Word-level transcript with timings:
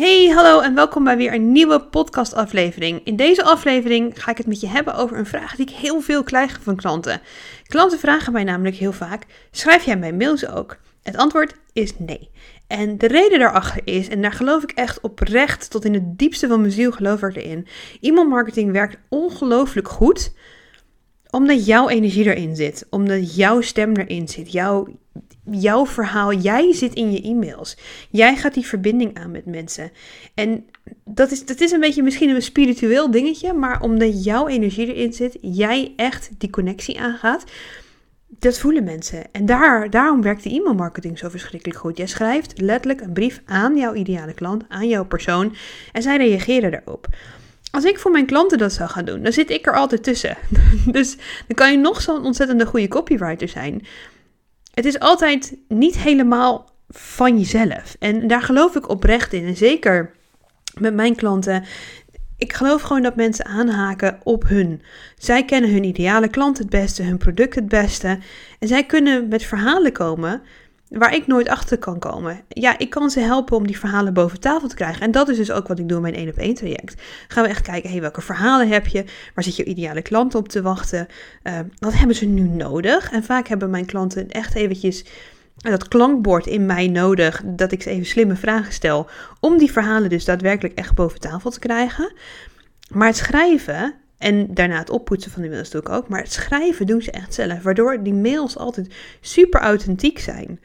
Hey, 0.00 0.28
hallo 0.28 0.60
en 0.60 0.74
welkom 0.74 1.04
bij 1.04 1.16
weer 1.16 1.34
een 1.34 1.52
nieuwe 1.52 1.80
podcastaflevering. 1.80 3.00
In 3.04 3.16
deze 3.16 3.42
aflevering 3.42 4.22
ga 4.22 4.30
ik 4.30 4.36
het 4.36 4.46
met 4.46 4.60
je 4.60 4.66
hebben 4.66 4.94
over 4.94 5.18
een 5.18 5.26
vraag 5.26 5.56
die 5.56 5.66
ik 5.66 5.74
heel 5.74 6.00
veel 6.00 6.22
krijg 6.22 6.60
van 6.62 6.76
klanten. 6.76 7.20
Klanten 7.66 7.98
vragen 7.98 8.32
mij 8.32 8.44
namelijk 8.44 8.76
heel 8.76 8.92
vaak: 8.92 9.26
schrijf 9.50 9.84
jij 9.84 9.96
mijn 9.96 10.16
mails 10.16 10.46
ook? 10.46 10.76
Het 11.02 11.16
antwoord 11.16 11.54
is 11.72 11.98
nee. 11.98 12.30
En 12.66 12.98
de 12.98 13.06
reden 13.06 13.38
daarachter 13.38 13.80
is, 13.84 14.08
en 14.08 14.22
daar 14.22 14.32
geloof 14.32 14.62
ik 14.62 14.70
echt 14.70 15.00
oprecht, 15.00 15.70
tot 15.70 15.84
in 15.84 15.94
het 15.94 16.18
diepste 16.18 16.48
van 16.48 16.60
mijn 16.60 16.72
ziel 16.72 16.92
geloof 16.92 17.22
ik 17.22 17.36
erin. 17.36 17.66
E-mailmarketing 18.00 18.72
werkt 18.72 18.98
ongelooflijk 19.08 19.88
goed 19.88 20.32
omdat 21.30 21.66
jouw 21.66 21.88
energie 21.88 22.24
erin 22.24 22.56
zit, 22.56 22.86
omdat 22.90 23.34
jouw 23.34 23.60
stem 23.60 23.96
erin 23.96 24.28
zit, 24.28 24.52
jouw, 24.52 24.86
jouw 25.44 25.86
verhaal, 25.86 26.32
jij 26.32 26.74
zit 26.74 26.94
in 26.94 27.12
je 27.12 27.22
e-mails. 27.22 27.76
Jij 28.10 28.36
gaat 28.36 28.54
die 28.54 28.66
verbinding 28.66 29.18
aan 29.18 29.30
met 29.30 29.46
mensen. 29.46 29.90
En 30.34 30.66
dat 31.04 31.30
is, 31.30 31.46
dat 31.46 31.60
is 31.60 31.70
een 31.70 31.80
beetje 31.80 32.02
misschien 32.02 32.30
een 32.30 32.42
spiritueel 32.42 33.10
dingetje, 33.10 33.52
maar 33.52 33.80
omdat 33.80 34.24
jouw 34.24 34.48
energie 34.48 34.94
erin 34.94 35.12
zit, 35.12 35.38
jij 35.40 35.92
echt 35.96 36.30
die 36.38 36.50
connectie 36.50 37.00
aangaat, 37.00 37.44
dat 38.26 38.58
voelen 38.58 38.84
mensen. 38.84 39.32
En 39.32 39.46
daar, 39.46 39.90
daarom 39.90 40.22
werkt 40.22 40.42
de 40.42 40.54
e-mailmarketing 40.54 41.18
zo 41.18 41.28
verschrikkelijk 41.28 41.78
goed. 41.78 41.96
Jij 41.96 42.06
schrijft 42.06 42.60
letterlijk 42.60 43.00
een 43.00 43.12
brief 43.12 43.42
aan 43.44 43.76
jouw 43.76 43.94
ideale 43.94 44.34
klant, 44.34 44.64
aan 44.68 44.88
jouw 44.88 45.04
persoon, 45.04 45.54
en 45.92 46.02
zij 46.02 46.16
reageren 46.16 46.70
daarop. 46.70 47.06
Als 47.70 47.84
ik 47.84 47.98
voor 47.98 48.10
mijn 48.10 48.26
klanten 48.26 48.58
dat 48.58 48.72
zou 48.72 48.90
gaan 48.90 49.04
doen, 49.04 49.22
dan 49.22 49.32
zit 49.32 49.50
ik 49.50 49.66
er 49.66 49.74
altijd 49.74 50.02
tussen. 50.02 50.36
Dus 50.92 51.16
dan 51.16 51.54
kan 51.54 51.70
je 51.70 51.78
nog 51.78 52.00
zo'n 52.00 52.24
ontzettende 52.24 52.66
goede 52.66 52.88
copywriter 52.88 53.48
zijn. 53.48 53.86
Het 54.80 54.88
is 54.88 54.98
altijd 54.98 55.54
niet 55.68 55.98
helemaal 55.98 56.70
van 56.88 57.38
jezelf. 57.38 57.96
En 57.98 58.26
daar 58.26 58.42
geloof 58.42 58.76
ik 58.76 58.88
oprecht 58.88 59.32
in. 59.32 59.46
En 59.46 59.56
zeker 59.56 60.10
met 60.78 60.94
mijn 60.94 61.14
klanten. 61.14 61.64
Ik 62.36 62.52
geloof 62.52 62.82
gewoon 62.82 63.02
dat 63.02 63.16
mensen 63.16 63.44
aanhaken 63.44 64.18
op 64.22 64.48
hun. 64.48 64.82
Zij 65.18 65.44
kennen 65.44 65.72
hun 65.72 65.84
ideale 65.84 66.28
klant 66.28 66.58
het 66.58 66.70
beste, 66.70 67.02
hun 67.02 67.18
product 67.18 67.54
het 67.54 67.68
beste. 67.68 68.18
En 68.58 68.68
zij 68.68 68.84
kunnen 68.84 69.28
met 69.28 69.42
verhalen 69.42 69.92
komen 69.92 70.42
waar 70.90 71.14
ik 71.14 71.26
nooit 71.26 71.48
achter 71.48 71.78
kan 71.78 71.98
komen. 71.98 72.40
Ja, 72.48 72.78
ik 72.78 72.90
kan 72.90 73.10
ze 73.10 73.20
helpen 73.20 73.56
om 73.56 73.66
die 73.66 73.78
verhalen 73.78 74.12
boven 74.12 74.40
tafel 74.40 74.68
te 74.68 74.74
krijgen. 74.74 75.02
En 75.02 75.10
dat 75.10 75.28
is 75.28 75.36
dus 75.36 75.50
ook 75.50 75.68
wat 75.68 75.78
ik 75.78 75.88
doe 75.88 75.96
in 75.96 76.02
mijn 76.02 76.14
1 76.14 76.28
op 76.28 76.36
1 76.36 76.54
traject. 76.54 77.02
Gaan 77.28 77.42
we 77.42 77.48
echt 77.48 77.62
kijken, 77.62 77.90
hey, 77.90 78.00
welke 78.00 78.20
verhalen 78.20 78.68
heb 78.68 78.86
je? 78.86 79.04
Waar 79.34 79.44
zit 79.44 79.56
je 79.56 79.64
ideale 79.64 80.02
klant 80.02 80.34
op 80.34 80.48
te 80.48 80.62
wachten? 80.62 81.06
Uh, 81.42 81.58
wat 81.78 81.92
hebben 81.92 82.16
ze 82.16 82.26
nu 82.26 82.48
nodig? 82.48 83.10
En 83.12 83.24
vaak 83.24 83.48
hebben 83.48 83.70
mijn 83.70 83.86
klanten 83.86 84.30
echt 84.30 84.54
eventjes 84.54 85.04
dat 85.56 85.88
klankbord 85.88 86.46
in 86.46 86.66
mij 86.66 86.88
nodig, 86.88 87.42
dat 87.44 87.72
ik 87.72 87.82
ze 87.82 87.90
even 87.90 88.06
slimme 88.06 88.36
vragen 88.36 88.72
stel, 88.72 89.06
om 89.40 89.58
die 89.58 89.72
verhalen 89.72 90.08
dus 90.08 90.24
daadwerkelijk 90.24 90.74
echt 90.74 90.94
boven 90.94 91.20
tafel 91.20 91.50
te 91.50 91.58
krijgen. 91.58 92.12
Maar 92.88 93.06
het 93.06 93.16
schrijven 93.16 93.94
en 94.20 94.54
daarna 94.54 94.78
het 94.78 94.90
oppoetsen 94.90 95.30
van 95.30 95.42
die 95.42 95.50
mails 95.50 95.70
doe 95.70 95.80
ik 95.80 95.88
ook. 95.88 96.08
Maar 96.08 96.20
het 96.20 96.32
schrijven 96.32 96.86
doen 96.86 97.02
ze 97.02 97.10
echt 97.10 97.34
zelf. 97.34 97.62
Waardoor 97.62 98.02
die 98.02 98.14
mails 98.14 98.56
altijd 98.56 98.94
super 99.20 99.60
authentiek 99.60 100.18
zijn. 100.18 100.60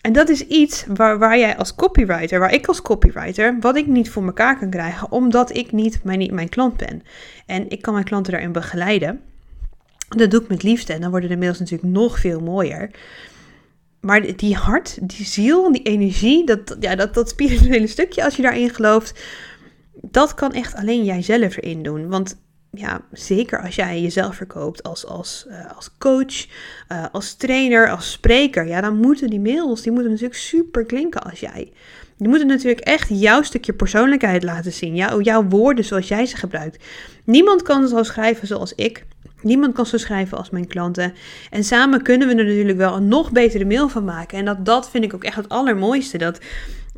En 0.00 0.12
dat 0.12 0.28
is 0.28 0.46
iets 0.46 0.84
waar, 0.88 1.18
waar 1.18 1.38
jij 1.38 1.56
als 1.56 1.74
copywriter, 1.74 2.38
waar 2.38 2.52
ik 2.52 2.66
als 2.66 2.82
copywriter, 2.82 3.56
wat 3.60 3.76
ik 3.76 3.86
niet 3.86 4.10
voor 4.10 4.24
elkaar 4.24 4.58
kan 4.58 4.70
krijgen, 4.70 5.12
omdat 5.12 5.56
ik 5.56 5.72
niet 5.72 6.04
mijn, 6.04 6.34
mijn 6.34 6.48
klant 6.48 6.76
ben. 6.76 7.02
En 7.46 7.70
ik 7.70 7.82
kan 7.82 7.92
mijn 7.92 8.04
klanten 8.04 8.32
daarin 8.32 8.52
begeleiden. 8.52 9.20
Dat 10.08 10.30
doe 10.30 10.40
ik 10.42 10.48
met 10.48 10.62
liefde 10.62 10.92
en 10.92 11.00
dan 11.00 11.10
worden 11.10 11.30
de 11.30 11.36
mails 11.36 11.58
natuurlijk 11.58 11.92
nog 11.92 12.18
veel 12.18 12.40
mooier. 12.40 12.90
Maar 14.00 14.36
die 14.36 14.54
hart, 14.54 14.98
die 15.08 15.26
ziel, 15.26 15.72
die 15.72 15.82
energie, 15.82 16.46
dat, 16.46 16.76
ja, 16.80 16.94
dat, 16.94 17.14
dat 17.14 17.28
spirituele 17.28 17.86
stukje, 17.86 18.24
als 18.24 18.36
je 18.36 18.42
daarin 18.42 18.70
gelooft, 18.70 19.24
dat 20.02 20.34
kan 20.34 20.52
echt 20.52 20.74
alleen 20.74 21.04
jijzelf 21.04 21.56
erin 21.56 21.82
doen. 21.82 22.08
Want 22.08 22.36
ja, 22.72 23.00
zeker 23.12 23.62
als 23.62 23.74
jij 23.74 24.00
jezelf 24.00 24.36
verkoopt 24.36 24.82
als, 24.82 25.06
als, 25.06 25.46
uh, 25.48 25.76
als 25.76 25.90
coach, 25.98 26.46
uh, 26.92 27.04
als 27.12 27.34
trainer, 27.34 27.90
als 27.90 28.12
spreker, 28.12 28.66
ja, 28.66 28.80
dan 28.80 28.96
moeten 28.96 29.30
die 29.30 29.40
mails, 29.40 29.82
die 29.82 29.92
moeten 29.92 30.10
natuurlijk 30.10 30.38
super 30.38 30.84
klinken 30.84 31.22
als 31.22 31.40
jij. 31.40 31.72
Die 32.16 32.28
moeten 32.28 32.46
natuurlijk 32.46 32.80
echt 32.80 33.08
jouw 33.08 33.42
stukje 33.42 33.72
persoonlijkheid 33.72 34.42
laten 34.42 34.72
zien, 34.72 34.94
jouw, 34.94 35.20
jouw 35.20 35.44
woorden 35.48 35.84
zoals 35.84 36.08
jij 36.08 36.26
ze 36.26 36.36
gebruikt. 36.36 36.84
Niemand 37.24 37.62
kan 37.62 37.88
zo 37.88 38.02
schrijven 38.02 38.46
zoals 38.46 38.74
ik. 38.74 39.06
Niemand 39.42 39.74
kan 39.74 39.86
zo 39.86 39.96
schrijven 39.96 40.38
als 40.38 40.50
mijn 40.50 40.66
klanten. 40.66 41.14
En 41.50 41.64
samen 41.64 42.02
kunnen 42.02 42.28
we 42.28 42.34
er 42.34 42.44
natuurlijk 42.44 42.78
wel 42.78 42.96
een 42.96 43.08
nog 43.08 43.32
betere 43.32 43.64
mail 43.64 43.88
van 43.88 44.04
maken. 44.04 44.38
En 44.38 44.44
dat, 44.44 44.64
dat 44.64 44.90
vind 44.90 45.04
ik 45.04 45.14
ook 45.14 45.24
echt 45.24 45.36
het 45.36 45.48
allermooiste. 45.48 46.18
Dat 46.18 46.40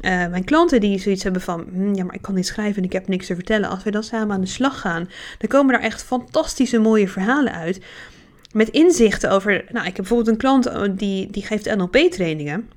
uh, 0.01 0.27
mijn 0.27 0.45
klanten 0.45 0.81
die 0.81 0.99
zoiets 0.99 1.23
hebben 1.23 1.43
van, 1.43 1.67
hm, 1.73 1.95
ja, 1.95 2.05
maar 2.05 2.15
ik 2.15 2.23
kan 2.23 2.35
niet 2.35 2.47
schrijven 2.47 2.77
en 2.77 2.85
ik 2.85 2.93
heb 2.93 3.09
niks 3.09 3.27
te 3.27 3.35
vertellen. 3.35 3.69
Als 3.69 3.83
we 3.83 3.91
dan 3.91 4.03
samen 4.03 4.35
aan 4.35 4.41
de 4.41 4.47
slag 4.47 4.81
gaan, 4.81 5.09
dan 5.39 5.49
komen 5.49 5.75
er 5.75 5.81
echt 5.81 6.03
fantastische 6.03 6.79
mooie 6.79 7.09
verhalen 7.09 7.53
uit. 7.53 7.81
Met 8.53 8.69
inzichten 8.69 9.31
over, 9.31 9.53
nou, 9.53 9.79
ik 9.79 9.85
heb 9.85 9.95
bijvoorbeeld 9.95 10.29
een 10.29 10.37
klant 10.37 10.67
oh, 10.67 10.85
die, 10.91 11.31
die 11.31 11.43
geeft 11.43 11.77
NLP-trainingen. 11.77 12.71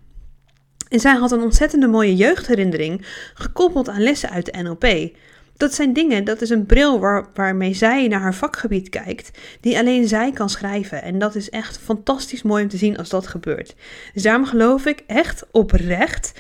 En 0.89 0.99
zij 0.99 1.15
had 1.15 1.31
een 1.31 1.41
ontzettende 1.41 1.87
mooie 1.87 2.15
jeugdherinnering 2.15 3.05
gekoppeld 3.33 3.89
aan 3.89 4.01
lessen 4.01 4.29
uit 4.29 4.45
de 4.45 4.61
NLP. 4.61 5.15
Dat 5.57 5.73
zijn 5.73 5.93
dingen, 5.93 6.23
dat 6.23 6.41
is 6.41 6.49
een 6.49 6.65
bril 6.65 6.99
waar, 6.99 7.27
waarmee 7.33 7.73
zij 7.73 8.07
naar 8.07 8.19
haar 8.19 8.35
vakgebied 8.35 8.89
kijkt, 8.89 9.31
die 9.61 9.77
alleen 9.77 10.07
zij 10.07 10.31
kan 10.31 10.49
schrijven. 10.49 11.01
En 11.01 11.19
dat 11.19 11.35
is 11.35 11.49
echt 11.49 11.77
fantastisch 11.77 12.41
mooi 12.43 12.63
om 12.63 12.69
te 12.69 12.77
zien 12.77 12.97
als 12.97 13.09
dat 13.09 13.27
gebeurt. 13.27 13.75
Dus 14.13 14.23
daarom 14.23 14.45
geloof 14.45 14.85
ik 14.85 15.03
echt 15.07 15.45
oprecht 15.51 16.33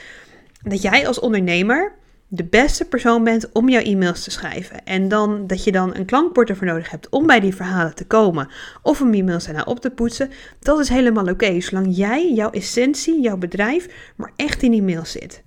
dat 0.65 0.81
jij 0.81 1.07
als 1.07 1.19
ondernemer 1.19 1.93
de 2.27 2.43
beste 2.43 2.85
persoon 2.85 3.23
bent 3.23 3.51
om 3.51 3.69
jouw 3.69 3.81
e-mails 3.81 4.23
te 4.23 4.31
schrijven. 4.31 4.85
En 4.85 5.07
dan 5.07 5.47
dat 5.47 5.63
je 5.63 5.71
dan 5.71 5.95
een 5.95 6.05
klankbord 6.05 6.49
ervoor 6.49 6.67
nodig 6.67 6.89
hebt 6.89 7.09
om 7.09 7.27
bij 7.27 7.39
die 7.39 7.55
verhalen 7.55 7.95
te 7.95 8.05
komen. 8.07 8.49
Of 8.81 9.01
om 9.01 9.13
e-mails 9.13 9.45
daarna 9.45 9.63
op 9.63 9.79
te 9.79 9.89
poetsen. 9.89 10.31
Dat 10.59 10.79
is 10.79 10.89
helemaal 10.89 11.27
oké. 11.27 11.61
zolang 11.61 11.87
jij, 11.89 12.33
jouw 12.33 12.51
essentie, 12.51 13.21
jouw 13.21 13.37
bedrijf, 13.37 14.13
maar 14.15 14.31
echt 14.35 14.63
in 14.63 14.71
die 14.71 14.83
mail 14.83 15.05
zit. 15.05 15.43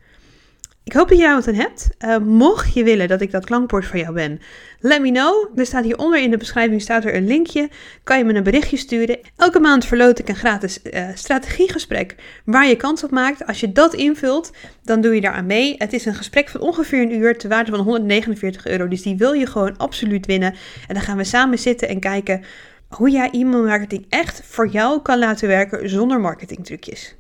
Ik 0.88 0.94
hoop 0.94 1.08
dat 1.08 1.18
je 1.18 1.24
daar 1.24 1.34
wat 1.34 1.48
aan 1.48 1.54
hebt. 1.54 1.88
Uh, 2.04 2.18
mocht 2.18 2.74
je 2.74 2.84
willen 2.84 3.08
dat 3.08 3.20
ik 3.20 3.30
dat 3.30 3.44
klankbord 3.44 3.86
voor 3.86 3.98
jou 3.98 4.14
ben, 4.14 4.40
let 4.80 5.00
me 5.00 5.10
know. 5.10 5.58
Er 5.58 5.66
staat 5.66 5.84
hieronder 5.84 6.22
in 6.22 6.30
de 6.30 6.36
beschrijving 6.36 6.82
staat 6.82 7.04
er 7.04 7.14
een 7.14 7.26
linkje. 7.26 7.68
Kan 8.02 8.18
je 8.18 8.24
me 8.24 8.34
een 8.34 8.42
berichtje 8.42 8.76
sturen. 8.76 9.18
Elke 9.36 9.60
maand 9.60 9.84
verloot 9.84 10.18
ik 10.18 10.28
een 10.28 10.36
gratis 10.36 10.80
uh, 10.82 11.08
strategiegesprek 11.14 12.14
waar 12.44 12.66
je 12.66 12.76
kans 12.76 13.04
op 13.04 13.10
maakt. 13.10 13.46
Als 13.46 13.60
je 13.60 13.72
dat 13.72 13.94
invult, 13.94 14.52
dan 14.82 15.00
doe 15.00 15.14
je 15.14 15.20
daar 15.20 15.32
aan 15.32 15.46
mee. 15.46 15.74
Het 15.78 15.92
is 15.92 16.04
een 16.04 16.14
gesprek 16.14 16.48
van 16.48 16.60
ongeveer 16.60 17.02
een 17.02 17.18
uur 17.18 17.38
te 17.38 17.48
waarde 17.48 17.70
van 17.70 17.80
149 17.80 18.66
euro. 18.66 18.88
Dus 18.88 19.02
die 19.02 19.16
wil 19.16 19.32
je 19.32 19.46
gewoon 19.46 19.76
absoluut 19.76 20.26
winnen. 20.26 20.54
En 20.86 20.94
dan 20.94 21.02
gaan 21.02 21.16
we 21.16 21.24
samen 21.24 21.58
zitten 21.58 21.88
en 21.88 22.00
kijken 22.00 22.42
hoe 22.88 23.10
jij 23.10 23.28
e-mailmarketing 23.30 24.06
echt 24.08 24.42
voor 24.44 24.68
jou 24.68 25.02
kan 25.02 25.18
laten 25.18 25.48
werken 25.48 25.90
zonder 25.90 26.20
marketingtrucjes. 26.20 27.16